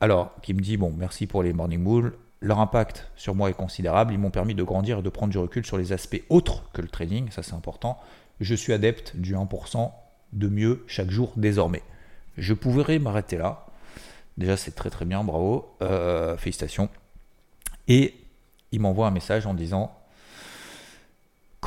[0.00, 2.14] alors, qui me dit bon, merci pour les morning bulls.
[2.40, 4.14] Leur impact sur moi est considérable.
[4.14, 6.80] Ils m'ont permis de grandir et de prendre du recul sur les aspects autres que
[6.80, 7.30] le trading.
[7.30, 7.98] Ça, c'est important.
[8.40, 9.90] Je suis adepte du 1%
[10.32, 11.82] de mieux chaque jour désormais.
[12.38, 13.66] Je pourrais m'arrêter là.
[14.38, 15.22] Déjà, c'est très très bien.
[15.22, 15.68] Bravo.
[15.82, 16.88] Euh, félicitations.
[17.88, 18.14] Et
[18.72, 19.94] il m'envoie un message en disant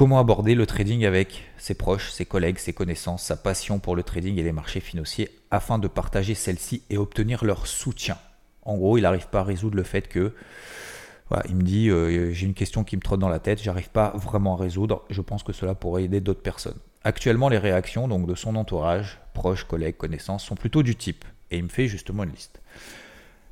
[0.03, 4.03] Comment aborder le trading avec ses proches, ses collègues, ses connaissances, sa passion pour le
[4.03, 8.17] trading et les marchés financiers afin de partager celle-ci et obtenir leur soutien
[8.63, 10.33] En gros, il n'arrive pas à résoudre le fait que.
[11.47, 14.11] il me dit euh, j'ai une question qui me trotte dans la tête, j'arrive pas
[14.17, 15.05] vraiment à résoudre.
[15.09, 16.79] Je pense que cela pourrait aider d'autres personnes.
[17.05, 21.23] Actuellement, les réactions donc de son entourage, proches, collègues, connaissances, sont plutôt du type.
[21.49, 22.59] Et il me fait justement une liste.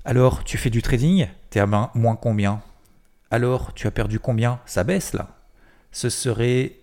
[0.04, 1.30] Alors, tu fais du trading?
[1.50, 2.62] T'es à moins combien?
[3.30, 4.60] Alors, tu as perdu combien?
[4.66, 5.41] Ça baisse là
[5.92, 6.78] ce serait,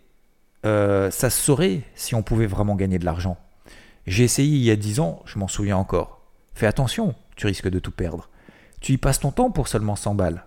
[0.65, 3.37] euh, ça se saurait si on pouvait vraiment gagner de l'argent.
[4.07, 6.21] J'ai essayé il y a 10 ans, je m'en souviens encore.
[6.55, 8.29] Fais attention, tu risques de tout perdre.
[8.81, 10.45] Tu y passes ton temps pour seulement 100 balles.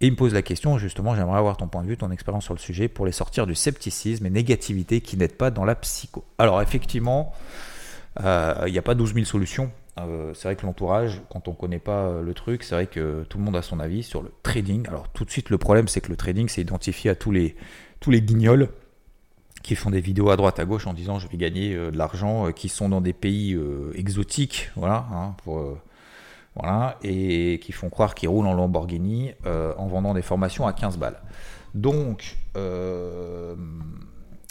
[0.00, 2.44] Et il me pose la question, justement, j'aimerais avoir ton point de vue, ton expérience
[2.44, 5.74] sur le sujet, pour les sortir du scepticisme et négativité qui n'aident pas dans la
[5.74, 6.24] psycho.
[6.38, 7.32] Alors effectivement,
[8.22, 9.70] euh, il n'y a pas 12 000 solutions.
[9.98, 12.86] Euh, c'est vrai que l'entourage, quand on ne connaît pas euh, le truc, c'est vrai
[12.86, 14.86] que tout le monde a son avis sur le trading.
[14.88, 17.56] Alors tout de suite, le problème, c'est que le trading, c'est identifié à tous les,
[18.00, 18.68] tous les guignols
[19.62, 21.96] qui font des vidéos à droite à gauche en disant je vais gagner euh, de
[21.96, 23.58] l'argent, qui sont dans des pays
[23.94, 25.34] exotiques, voilà, hein,
[26.54, 30.98] voilà, et qui font croire qu'ils roulent en Lamborghini en vendant des formations à 15
[30.98, 31.20] balles.
[31.74, 32.36] Donc,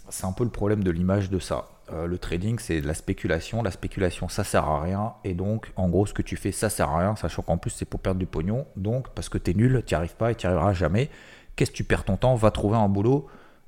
[0.09, 1.67] c'est un peu le problème de l'image de ça.
[1.93, 3.61] Euh, le trading, c'est de la spéculation.
[3.61, 5.13] La spéculation, ça sert à rien.
[5.23, 7.71] Et donc, en gros, ce que tu fais, ça sert à rien, sachant qu'en plus,
[7.71, 8.65] c'est pour perdre du pognon.
[8.75, 11.09] Donc, parce que tu es nul, tu n'y arrives pas et tu n'y arriveras jamais.
[11.55, 12.35] Qu'est-ce que tu perds ton temps?
[12.35, 13.27] Va trouver un boulot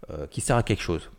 [0.09, 1.11] euh, qui sert à quelque chose.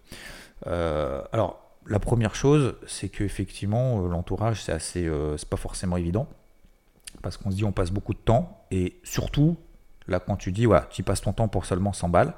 [0.67, 6.29] Euh, alors, la première chose, c'est qu'effectivement, l'entourage, c'est assez, c'est pas forcément évident.
[7.23, 8.67] Parce qu'on se dit, on passe beaucoup de temps.
[8.71, 9.57] Et surtout,
[10.07, 12.35] là, quand tu dis, voilà, tu passes ton temps pour seulement 100 balles.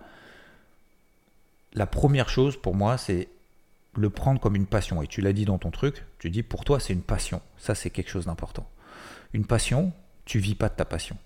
[1.73, 3.29] La première chose pour moi, c'est
[3.97, 5.03] le prendre comme une passion.
[5.03, 7.41] Et tu l'as dit dans ton truc, tu dis pour toi c'est une passion.
[7.59, 8.69] Ça c'est quelque chose d'important.
[9.33, 9.93] Une passion,
[10.25, 11.17] tu vis pas de ta passion.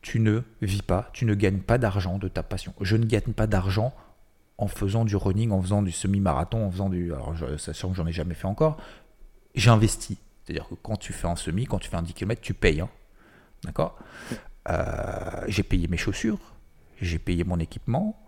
[0.00, 2.72] Tu ne vis pas, tu ne gagnes pas d'argent de ta passion.
[2.80, 3.94] Je ne gagne pas d'argent
[4.56, 7.12] en faisant du running, en faisant du semi-marathon, en faisant du...
[7.12, 8.76] Alors sachant que j'en ai jamais fait encore,
[9.54, 10.18] j'investis.
[10.44, 12.80] C'est-à-dire que quand tu fais un semi, quand tu fais un 10 km, tu payes.
[12.80, 12.88] Hein.
[13.64, 13.98] D'accord?
[14.68, 16.38] Euh, J'ai payé mes chaussures,
[17.00, 18.18] j'ai payé mon équipement,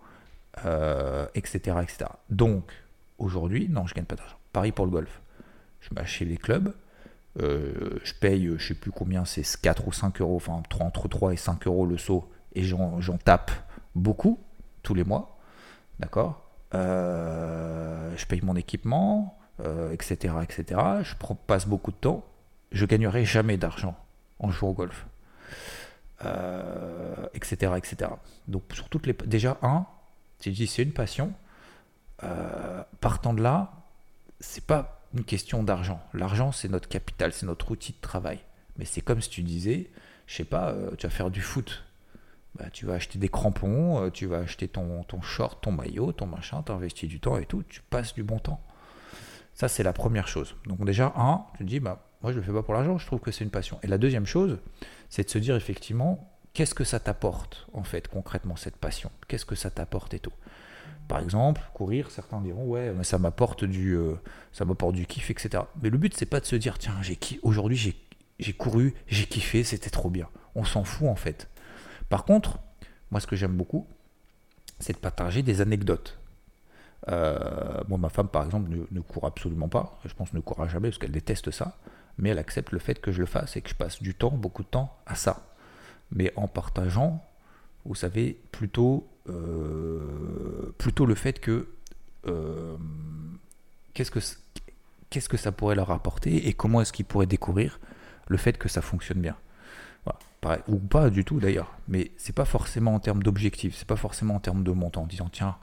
[0.64, 2.10] euh, etc., etc.
[2.28, 2.70] Donc,
[3.20, 4.36] Aujourd'hui, non, je gagne pas d'argent.
[4.52, 5.20] Paris pour le golf.
[5.80, 6.74] Je m'achète les clubs.
[7.38, 11.32] Euh, je paye, je sais plus combien, c'est 4 ou 5 euros, enfin entre 3
[11.32, 13.52] et 5 euros le saut, et j'en tape
[13.94, 14.40] beaucoup
[14.82, 15.38] tous les mois.
[16.00, 16.50] D'accord?
[16.74, 19.38] Euh, Je paye mon équipement,
[19.92, 20.80] etc., euh, etc.
[21.02, 21.14] Je
[21.46, 22.24] passe beaucoup de temps.
[22.72, 23.96] Je gagnerai jamais d'argent
[24.38, 25.06] en jouant au golf.
[27.34, 28.10] etc., etc.
[28.48, 29.12] Donc, sur toutes les.
[29.12, 29.86] Déjà, un,
[30.38, 31.32] c'est une passion.
[32.24, 33.72] Euh, partant de là,
[34.40, 36.00] c'est pas une question d'argent.
[36.14, 38.40] L'argent, c'est notre capital, c'est notre outil de travail.
[38.76, 39.90] Mais c'est comme si tu disais,
[40.26, 41.84] je sais pas, euh, tu vas faire du foot.
[42.56, 46.12] Bah, tu vas acheter des crampons, euh, tu vas acheter ton, ton short, ton maillot,
[46.12, 48.60] ton machin, tu investis du temps et tout, tu passes du bon temps.
[49.54, 50.56] Ça, c'est la première chose.
[50.66, 53.06] Donc déjà, un, tu te dis, bah, moi, je le fais pas pour l'argent, je
[53.06, 53.78] trouve que c'est une passion.
[53.82, 54.58] Et la deuxième chose,
[55.08, 59.10] c'est de se dire effectivement, qu'est-ce que ça t'apporte, en fait, concrètement, cette passion?
[59.28, 60.32] Qu'est-ce que ça t'apporte et tout?
[61.10, 64.14] Par exemple, courir, certains diront ouais, ça m'apporte du, euh,
[64.52, 65.64] ça m'apporte du kiff, etc.
[65.82, 67.96] Mais le but c'est pas de se dire tiens, j'ai aujourd'hui
[68.38, 70.28] j'ai, couru, j'ai kiffé, c'était trop bien.
[70.54, 71.48] On s'en fout en fait.
[72.10, 72.60] Par contre,
[73.10, 73.88] moi ce que j'aime beaucoup,
[74.78, 76.16] c'est de partager des anecdotes.
[77.08, 79.98] Euh, moi, ma femme, par exemple, ne, court absolument pas.
[80.04, 81.76] Je pense ne courra jamais parce qu'elle déteste ça.
[82.18, 84.30] Mais elle accepte le fait que je le fasse et que je passe du temps,
[84.30, 85.54] beaucoup de temps, à ça.
[86.12, 87.24] Mais en partageant,
[87.84, 89.09] vous savez, plutôt euh,
[90.78, 91.68] plutôt le fait que
[92.26, 92.76] euh,
[93.94, 94.20] qu'est-ce que
[95.10, 97.80] qu'est-ce que ça pourrait leur apporter et comment est-ce qu'ils pourraient découvrir
[98.28, 99.36] le fait que ça fonctionne bien.
[100.68, 104.36] ou pas du tout d'ailleurs, mais c'est pas forcément en termes d'objectifs, c'est pas forcément
[104.36, 105.56] en termes de montant, en disant tiens,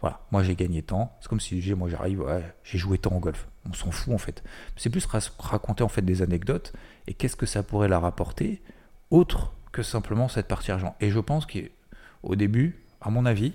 [0.00, 2.24] voilà, moi j'ai gagné tant, c'est comme si moi j'arrive,
[2.64, 4.42] j'ai joué tant au golf, on s'en fout en fait.
[4.76, 5.06] C'est plus
[5.38, 6.72] raconter en fait des anecdotes
[7.06, 8.62] et qu'est-ce que ça pourrait leur apporter
[9.10, 10.96] autre que simplement cette partie argent.
[11.00, 13.52] Et je pense qu'au début, à mon avis,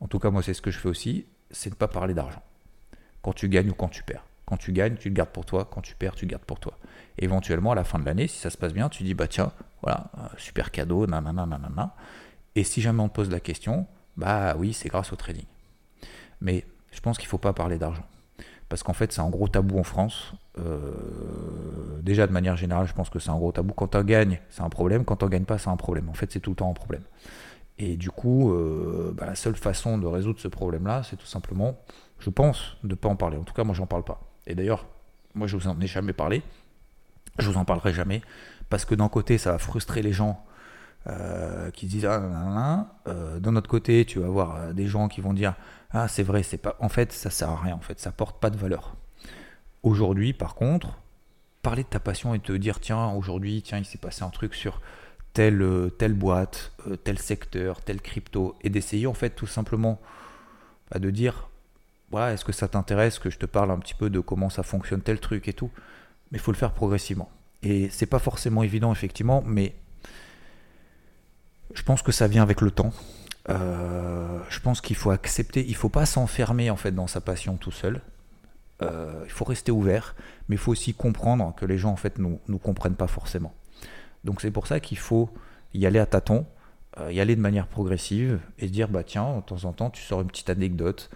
[0.00, 2.42] en tout cas moi c'est ce que je fais aussi, c'est ne pas parler d'argent.
[3.22, 4.24] Quand tu gagnes ou quand tu perds.
[4.44, 5.68] Quand tu gagnes, tu le gardes pour toi.
[5.68, 6.78] Quand tu perds, tu le gardes pour toi.
[7.18, 9.50] éventuellement, à la fin de l'année, si ça se passe bien, tu dis bah tiens,
[9.82, 11.94] voilà, super cadeau, nanana, nanana.
[12.54, 13.86] Et si jamais on te pose la question,
[14.16, 15.46] bah oui, c'est grâce au trading.
[16.40, 18.06] Mais je pense qu'il ne faut pas parler d'argent.
[18.68, 20.32] Parce qu'en fait, c'est un gros tabou en France.
[20.58, 20.92] Euh,
[22.02, 23.74] déjà, de manière générale, je pense que c'est un gros tabou.
[23.74, 25.04] Quand tu gagnes, c'est un problème.
[25.04, 26.08] Quand tu gagnes pas, c'est un problème.
[26.08, 27.02] En fait, c'est tout le temps un problème.
[27.78, 31.78] Et du coup, euh, bah, la seule façon de résoudre ce problème-là, c'est tout simplement,
[32.18, 33.36] je pense, de ne pas en parler.
[33.36, 34.20] En tout cas, moi, j'en parle pas.
[34.46, 34.86] Et d'ailleurs,
[35.34, 36.42] moi, je vous en ai jamais parlé.
[37.38, 38.22] Je vous en parlerai jamais.
[38.70, 40.42] Parce que d'un côté, ça va frustrer les gens
[41.06, 45.20] euh, qui disent ah, nan, euh, D'un autre côté, tu vas avoir des gens qui
[45.20, 45.54] vont dire
[45.90, 46.76] Ah, c'est vrai, c'est pas.
[46.80, 47.74] En fait, ça sert à rien.
[47.74, 48.96] En fait, ça porte pas de valeur.
[49.82, 50.98] Aujourd'hui, par contre,
[51.60, 54.54] parler de ta passion et te dire Tiens, aujourd'hui, tiens, il s'est passé un truc
[54.54, 54.80] sur
[55.36, 60.00] telle, euh, telle boîte, euh, tel secteur, tel crypto, et d'essayer en fait tout simplement
[60.90, 61.50] bah, de dire,
[62.16, 65.02] est-ce que ça t'intéresse que je te parle un petit peu de comment ça fonctionne
[65.02, 65.70] tel truc et tout,
[66.32, 67.30] mais il faut le faire progressivement.
[67.62, 69.74] Et c'est pas forcément évident effectivement, mais
[71.74, 72.94] je pense que ça vient avec le temps.
[73.50, 77.58] Euh, je pense qu'il faut accepter, il faut pas s'enfermer en fait dans sa passion
[77.58, 78.00] tout seul.
[78.80, 80.16] il faut rester ouvert,
[80.48, 83.54] mais il faut aussi comprendre que les gens en fait nous, nous comprennent pas forcément.
[84.26, 85.30] Donc c'est pour ça qu'il faut
[85.72, 86.44] y aller à tâtons,
[86.98, 89.88] euh, y aller de manière progressive et se dire bah tiens, de temps en temps
[89.88, 91.08] tu sors une petite anecdote.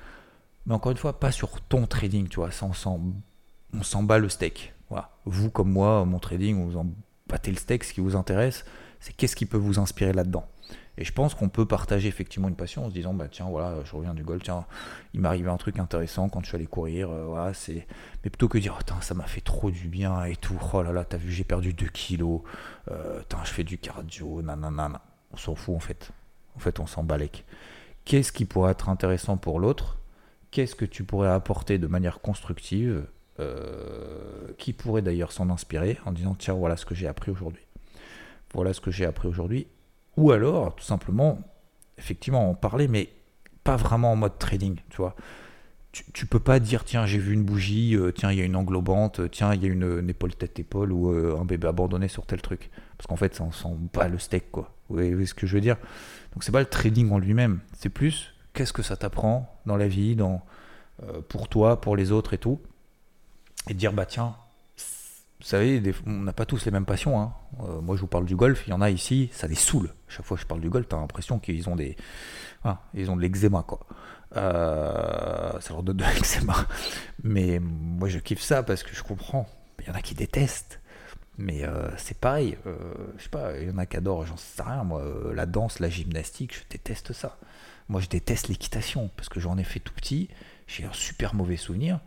[0.66, 4.74] Mais encore une fois, pas sur ton trading, tu vois, on s'en, bat le steak.
[4.88, 5.10] Voilà.
[5.24, 6.86] Vous comme moi, mon trading, vous en
[7.26, 8.64] battez le steak, ce qui vous intéresse,
[9.00, 10.46] c'est qu'est-ce qui peut vous inspirer là-dedans.
[10.98, 13.76] Et je pense qu'on peut partager effectivement une passion en se disant bah tiens voilà
[13.84, 14.66] je reviens du golf tiens
[15.14, 17.86] il m'est arrivé un truc intéressant quand je suis allé courir euh, voilà c'est
[18.22, 20.92] mais plutôt que dire oh, ça m'a fait trop du bien et tout oh là
[20.92, 22.42] là t'as vu j'ai perdu 2 kilos
[22.90, 25.00] euh, je fais du cardio nanana
[25.32, 26.10] on s'en fout en fait.
[26.54, 27.46] En fait on s'en balèque
[28.04, 29.98] qu'est-ce qui pourrait être intéressant pour l'autre?
[30.50, 33.06] Qu'est-ce que tu pourrais apporter de manière constructive
[33.38, 37.62] euh, qui pourrait d'ailleurs s'en inspirer en disant tiens voilà ce que j'ai appris aujourd'hui?
[38.54, 39.66] Voilà ce que j'ai appris aujourd'hui
[40.16, 41.38] ou alors, tout simplement,
[41.98, 43.10] effectivement, en parler, mais
[43.64, 45.14] pas vraiment en mode trading, tu vois.
[45.92, 48.54] Tu, peux pas dire, tiens, j'ai vu une bougie, euh, tiens, il y a une
[48.54, 52.40] englobante, tiens, il y a une, épaule tête-épaule ou euh, un bébé abandonné sur tel
[52.40, 52.70] truc.
[52.96, 54.72] Parce qu'en fait, ça ne sent pas le steak, quoi.
[54.88, 55.76] Vous voyez, ce que je veux dire?
[56.32, 59.88] Donc, c'est pas le trading en lui-même, c'est plus qu'est-ce que ça t'apprend dans la
[59.88, 60.42] vie, dans,
[61.02, 62.60] euh, pour toi, pour les autres et tout?
[63.68, 64.36] Et dire, bah tiens,
[65.40, 67.18] vous savez, on n'a pas tous les mêmes passions.
[67.18, 67.32] Hein.
[67.60, 69.94] Euh, moi, je vous parle du golf, il y en a ici, ça les saoule.
[70.06, 71.96] Chaque fois que je parle du golf, tu as l'impression qu'ils ont des,
[72.92, 73.80] ils ont de l'eczéma, quoi.
[74.36, 76.54] Euh, ça leur donne de l'eczéma.
[77.24, 79.48] Mais moi, je kiffe ça parce que je comprends.
[79.80, 80.78] Il y en a qui détestent.
[81.38, 82.58] Mais euh, c'est pareil.
[83.16, 84.84] je sais pas, il y en a qui adorent, j'en sais rien.
[84.84, 85.02] Moi,
[85.34, 87.38] la danse, la gymnastique, je déteste ça.
[87.88, 90.28] Moi, je déteste l'équitation parce que j'en ai fait tout petit.
[90.66, 92.00] J'ai un super mauvais souvenir.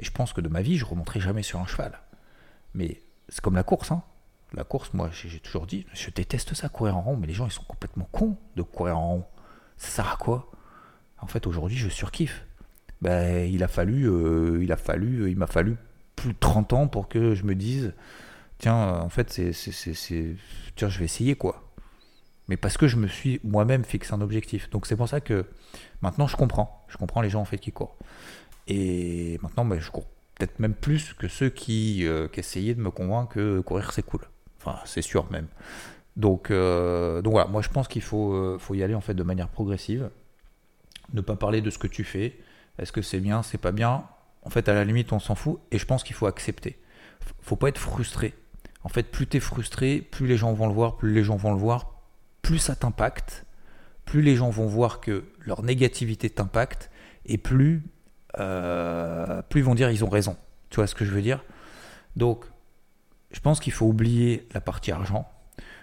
[0.00, 2.00] Et je pense que de ma vie, je remonterai jamais sur un cheval.
[2.74, 3.92] Mais c'est comme la course.
[3.92, 4.02] Hein.
[4.52, 7.46] La course, moi, j'ai toujours dit, je déteste ça, courir en rond, mais les gens,
[7.46, 9.24] ils sont complètement cons de courir en rond.
[9.76, 10.50] Ça sert à quoi?
[11.18, 12.46] En fait, aujourd'hui, je surkiffe.
[13.02, 15.76] Ben, il a fallu, euh, il a fallu, il m'a fallu
[16.16, 17.94] plus de 30 ans pour que je me dise,
[18.58, 20.36] tiens, en fait, c'est,
[20.76, 21.72] tiens, je vais essayer quoi.
[22.48, 24.68] Mais parce que je me suis moi-même fixé un objectif.
[24.70, 25.46] Donc c'est pour ça que
[26.02, 26.84] maintenant je comprends.
[26.88, 27.96] Je comprends les gens en fait qui courent.
[28.66, 32.80] Et maintenant, ben, je cours peut-être même plus que ceux qui, euh, qui, essayaient de
[32.80, 34.22] me convaincre que courir c'est cool.
[34.58, 35.46] Enfin, c'est sûr même.
[36.16, 39.22] Donc, euh, voilà, moi je pense qu'il faut, euh, faut y aller en fait de
[39.22, 40.10] manière progressive.
[41.12, 42.38] Ne pas parler de ce que tu fais.
[42.78, 44.04] Est-ce que c'est bien, c'est pas bien?
[44.42, 45.60] En fait, à la limite, on s'en fout.
[45.70, 46.78] Et je pense qu'il faut accepter.
[47.40, 48.34] Faut pas être frustré.
[48.82, 51.36] En fait, plus tu es frustré, plus les gens vont le voir, plus les gens
[51.36, 52.02] vont le voir,
[52.42, 53.46] plus ça t'impacte,
[54.04, 56.90] plus les gens vont voir que leur négativité t'impacte,
[57.24, 57.82] et plus,
[58.38, 60.36] euh, plus ils vont dire ils ont raison.
[60.70, 61.44] Tu vois ce que je veux dire?
[62.16, 62.44] Donc,
[63.32, 65.28] je pense qu'il faut oublier la partie argent.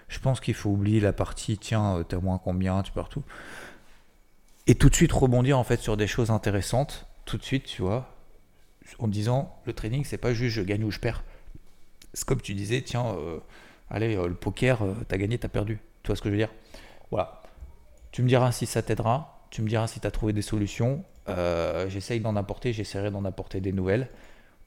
[0.08, 3.22] Je pense qu'il faut oublier la partie tiens, euh, t'as moins combien, tu perds tout.
[4.66, 7.82] Et tout de suite rebondir en fait sur des choses intéressantes, tout de suite, tu
[7.82, 8.14] vois,
[8.98, 11.24] en disant le trading, c'est pas juste je gagne ou je perds.
[12.14, 13.38] C'est comme tu disais, tiens, euh,
[13.90, 15.80] allez, le poker, t'as gagné, t'as perdu.
[16.02, 16.52] Tu vois ce que je veux dire?
[17.10, 17.42] Voilà.
[18.10, 21.04] Tu me diras si ça t'aidera, tu me diras si tu as trouvé des solutions.
[21.28, 24.08] Euh, j'essaye d'en apporter, j'essaierai d'en apporter des nouvelles.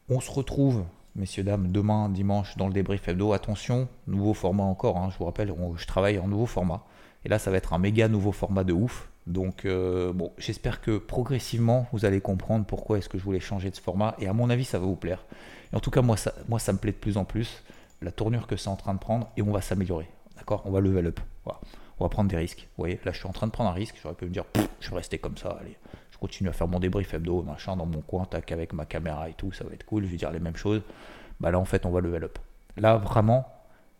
[0.10, 0.84] On se retrouve,
[1.16, 3.34] messieurs, dames, demain, dimanche, dans le débrief hebdo.
[3.34, 6.84] Attention, nouveau format encore, hein, je vous rappelle, je travaille en nouveau format.
[7.26, 9.10] Et là, ça va être un méga nouveau format de ouf.
[9.26, 13.72] Donc, euh, bon, j'espère que progressivement, vous allez comprendre pourquoi est-ce que je voulais changer
[13.72, 14.16] de ce format.
[14.20, 15.26] Et à mon avis, ça va vous plaire.
[15.74, 17.64] Et en tout cas, moi, ça, moi, ça me plaît de plus en plus,
[18.02, 20.08] la tournure que c'est en train de prendre, et on va s'améliorer.
[20.38, 20.62] D'accord?
[20.66, 21.20] On va level up.
[21.44, 21.60] Voilà
[22.00, 22.68] on va prendre des risques.
[22.78, 24.46] Vous voyez, là je suis en train de prendre un risque, j'aurais pu me dire,
[24.80, 25.78] je vais rester comme ça, allez,
[26.16, 29.28] je continue à faire mon débrief hebdo, machin, dans mon coin, tac, avec ma caméra
[29.28, 30.82] et tout, ça va être cool, je vais dire les mêmes choses.
[31.42, 32.40] Bah là en fait on va level up.
[32.78, 33.46] Là vraiment,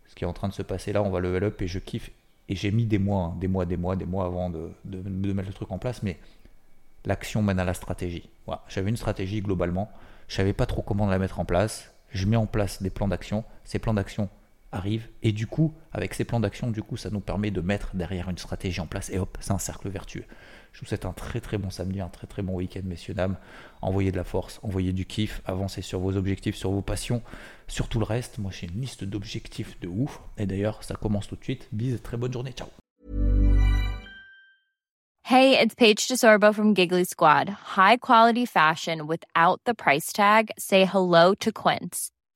[0.08, 1.78] ce qui est en train de se passer là, on va level up et je
[1.78, 2.12] kiffe.
[2.48, 5.50] Et j'ai mis des mois, hein, des mois, des mois, des mois avant de, mettre
[5.50, 6.18] le truc en place, mais
[7.04, 8.30] l'action mène à la stratégie.
[8.70, 9.92] J'avais une stratégie globalement,
[10.30, 13.10] je savais pas trop comment la mettre en place, je mets en place des plans
[13.10, 14.30] d'action, ces plans d'action
[14.76, 15.08] arrive.
[15.24, 18.30] Et du coup, avec ces plans d'action, du coup, ça nous permet de mettre derrière
[18.30, 19.10] une stratégie en place.
[19.10, 20.26] Et hop, c'est un cercle vertueux.
[20.74, 23.38] Je vous souhaite un très très bon samedi, un très très bon week-end, messieurs, dames.
[23.82, 27.22] Envoyez de la force, envoyez du kiff, avancez sur vos objectifs, sur vos passions,
[27.68, 28.40] sur tout le reste.
[28.40, 30.20] Moi, j'ai une liste d'objectifs de ouf.
[30.38, 31.70] Et d'ailleurs, ça commence tout de suite.
[31.72, 32.52] Bise, très bonne journée.
[32.52, 32.68] Ciao.
[35.24, 37.50] Hey, it's Paige DeSorbo from Giggly Squad.
[37.78, 40.52] High quality fashion without the price tag.
[40.60, 42.12] Say hello to Quince.